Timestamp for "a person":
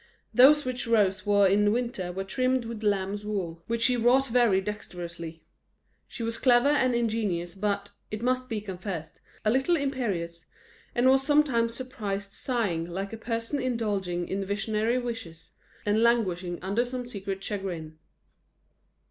13.13-13.61